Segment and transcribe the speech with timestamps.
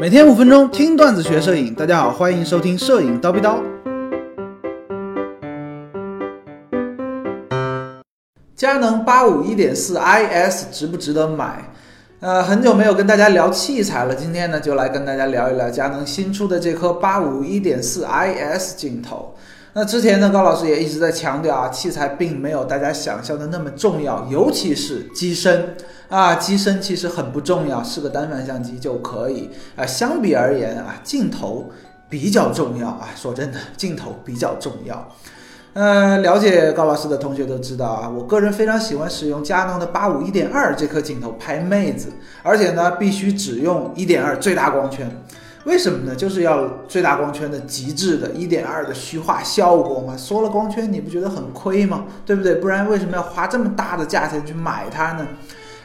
[0.00, 3.58] 每天五分钟听段子学摄影，大家好，欢迎收听摄影叨逼叨。
[8.56, 11.62] 佳能八五一点四 IS 值不值得买？
[12.20, 19.34] 呃，很久没有跟大家聊器材了，今天呢就来跟大家聊一聊佳能新出的这颗八五一点四 IS 镜头。
[19.74, 25.74] 那之前呢，高老师也一直在强调啊，器材并没有大家想象的那么重要，尤其是机身
[26.10, 29.86] 啊，机身其实很不重要，是个单反相机就可以啊。
[29.86, 31.70] 相比而言啊，镜头
[32.10, 33.08] 比较重要啊。
[33.16, 35.08] 说真的，镜头比较重要。
[35.72, 42.10] 呃，了解高老师的同学都知道啊，我个人非常喜欢使用佳能的八五一点二这颗镜头拍妹子，
[42.42, 45.10] 而且呢，必须只用一点二最大光圈。
[45.64, 46.14] 为什么呢？
[46.14, 50.16] 就是要最大光圈的极致的一点二的虚化效果嘛。
[50.16, 52.06] 缩了光圈，你不觉得很亏吗？
[52.26, 52.56] 对不对？
[52.56, 55.26] 不然为什么要花这么大的价钱去买它呢？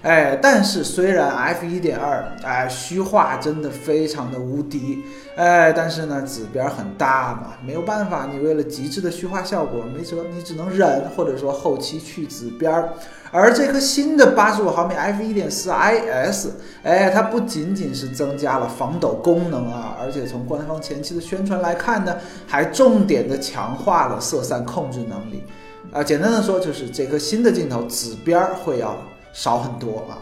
[0.08, 2.00] 哎，但是虽然 f 1.2
[2.42, 5.04] 哎虚化真的非常的无敌，
[5.36, 12.94] 哎，但是呢指边很大嘛，没有办法，你为了极致的虚化效果没辙，你只能忍，或者说后期去紫边儿。
[13.32, 16.48] 而这颗新的八十五毫米 f 1.4 IS，
[16.84, 22.16] 哎，它不仅仅是增加了防抖功能啊，而且从官方前期的宣传来看呢，
[22.48, 25.44] 还重点的强化了色散控制能力。
[25.92, 28.98] 啊，简单的说就是这颗新的镜头紫边儿会要。
[29.38, 30.18] 少很多啊，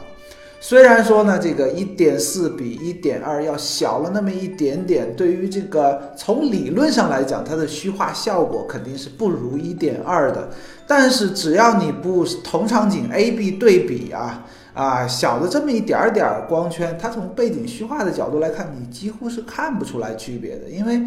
[0.59, 10.49] 虽然说呢，这个一点四比一点二要小了那么一点点，对于这个从理论上来讲，它的虚化效果肯定是不如一点二的。
[10.85, 21.01] 但是只要你不同场景 A B 对比啊啊，小的这么一点点光圈，它从背景虚化的角度来看，你几乎是看不出来区别的，因为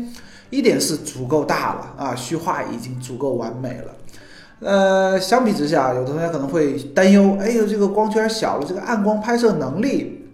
[0.49, 3.95] 一点四足够大了啊，虚化已经足够完美了。
[4.61, 10.27] 呃，相比之下，有同学可能会担忧，哎呦，这个光圈小了，这个暗光拍摄能力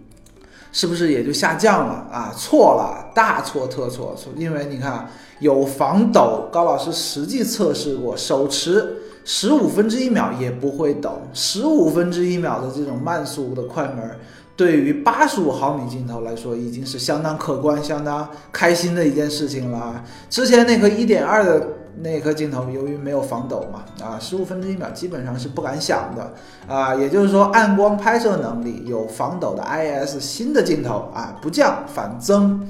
[0.72, 2.06] 是不是也就下降了？
[2.10, 2.32] 啊？
[2.34, 4.16] 错了，大错特错！
[4.34, 14.18] 因为你看，有防抖，高老师实际测试过，手持十五分之一秒也不会抖，十五分之一秒的这种慢速的快门，
[14.56, 19.78] 对于八十五毫米镜头来说，已经是相当可观、相当开心的一件事情了？
[19.78, 20.04] 啊。
[20.30, 21.66] 之前那颗一点二的。
[22.00, 26.32] 那颗镜头由于没有防抖嘛，啊，十五分之一秒基本上是不敢想的，
[26.66, 32.68] 啊，也就是说暗光拍摄能力有防抖的 IS 新的镜头啊，不降反增。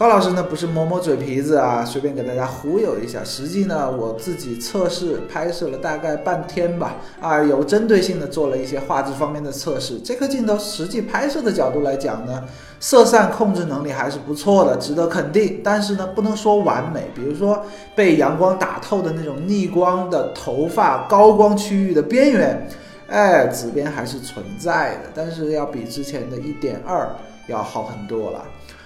[0.00, 3.22] 高老师呢不是摸摸嘴皮子啊，随便给大家忽悠一下。
[3.22, 9.98] 实际呢，我自己测试拍摄了大概半天吧，啊，有针对性的做了一些画质方面的测试。
[9.98, 12.42] 这颗镜头实际拍摄的角度来讲呢，
[12.80, 15.60] 色散控制能力还是不错的，值得肯定。
[15.62, 17.10] 但是呢，不能说完美。
[17.14, 17.62] 比如说
[17.94, 22.66] 被阳光打透的那种逆光的头发高光区域的边缘，
[23.06, 27.06] 哎，紫边还是存在的，但是要比之前的一点二
[27.48, 28.42] 要好很多了。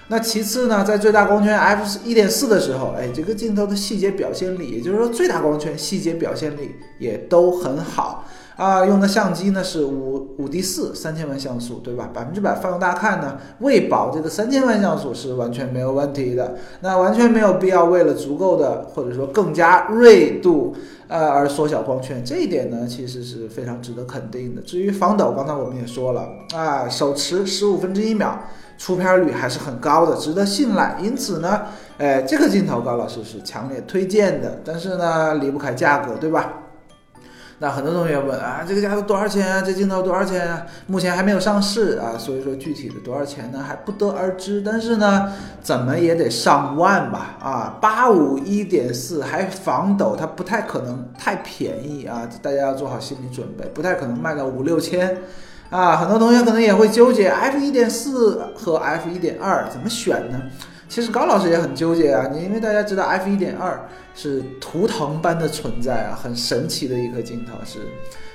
[0.09, 8.24] 那其次呢，在最大光圈 f 一点四的时候，哎，这个镜头的细节表现力，也就是说最大光圈细节表现力也都很好。
[8.57, 8.85] 啊。
[8.85, 12.11] 用的相机呢是五五 D 四三千万像素，对吧？
[12.13, 16.55] 百分之百放大看呢，为保这个三千万像素是完全没有问题的。
[16.81, 20.75] 那完全没有必要为了足够的或者说更加锐度，
[21.09, 24.63] 呃而缩小光圈，这一点呢其实是非常值得肯定的。
[24.63, 28.39] 至于防抖，刚才我们也说了啊，手持十五分之一秒。
[28.77, 30.99] 出片率还是很高的，值得信赖。
[31.01, 31.63] 因此呢，
[31.97, 34.59] 哎，这个镜头高老师是强烈推荐的。
[34.65, 36.64] 但是呢，离不开价格，对吧？
[37.61, 39.63] 那很多同学问啊，这个价格多少钱啊？
[39.63, 40.67] 这镜头多少钱啊？
[40.87, 44.61] 目前还没有上市啊，所以说具体的多少钱呢，还不得而知。
[44.65, 45.33] 但是呢，
[45.63, 47.37] 怎么也得上万吧？
[47.41, 55.19] 啊，八五一点四还防抖，它不太可能太便宜啊，大家要做好心理准备，不太可能卖到五六千。
[55.71, 60.43] 啊，很多同学可能也会纠结 f 一点四和 f 一点二怎么选呢？
[60.95, 63.85] 其实高老师也很纠结啊，你因为大家知道 f 一点二
[64.15, 67.81] 是图腾般的存在啊，很神奇的一颗镜头，是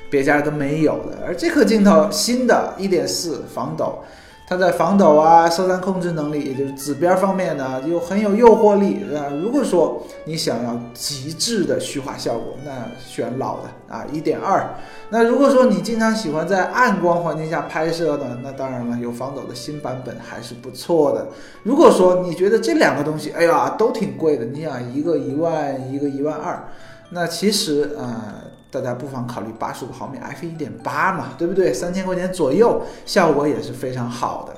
[0.09, 4.03] 别家都没有的，而这颗镜头新的一点四防抖。
[4.49, 9.29] 它在防抖啊、色散控制能力，也就是紫边方面呢，又很有诱惑力啊。
[9.43, 14.67] 如果说你想要极致的虚化效果，那选老的啊，一点二。
[15.11, 21.27] 那如果说你经常喜欢在暗光环境下拍摄的，那当然了，有防抖的新版本还是不错的。
[21.61, 26.67] 如果说你觉得这两个东西，哎呀，都挺贵的，你想一个一万，一个一万二，
[27.11, 28.33] 那其实啊。
[28.71, 31.73] 大家不妨考虑八十五毫米 f 一点八嘛，对不对？
[31.73, 34.55] 三千块钱左右，效果也是非常好的。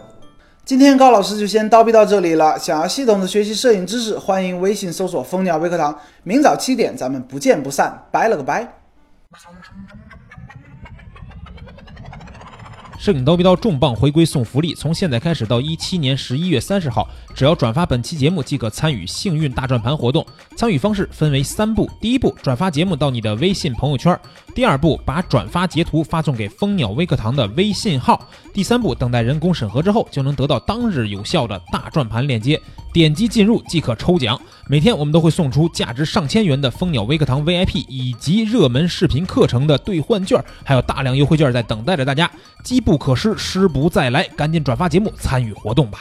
[0.64, 2.58] 今天高老师就先叨逼到这里了。
[2.58, 5.98] 想要系统的学习摄影知识，欢迎微信搜索蜂鸟微课堂。
[6.24, 8.06] 明早七点，咱们不见不散。
[8.12, 8.74] 拜了个拜。
[13.02, 20.24] 摄影刀逼刀重磅回归送福利，从现在开始到一七年十一月三十号，只要转发本期节目即可参与幸运大转盘活动。
[20.56, 24.16] 参与方式分为三步：第一步，转发节目到你的微信朋友圈；
[24.54, 28.16] 第二步，把转发截图发送给蜂鸟微课堂的微信号；
[28.54, 32.62] 第三步，等待人工审核之后，就能得到当日有效的大转盘链接，
[32.94, 34.40] 点击进入即可抽奖。
[34.68, 42.30] 每天我们都会送出价值上千元的蜂鸟微课堂 VIP 以及热门视频课程的兑换券，还有大量优惠券在等待着大家，
[42.64, 46.00] 机不可失，失不再来，赶紧转发节目参与活动吧。